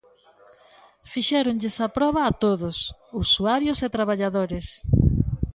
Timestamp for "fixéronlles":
1.13-1.77